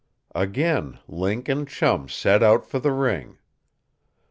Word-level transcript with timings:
Again 0.33 0.97
Link 1.07 1.47
and 1.47 1.67
Chum 1.69 2.09
set 2.09 2.41
out 2.41 2.65
for 2.65 2.79
the 2.79 2.91
ring. 2.91 3.37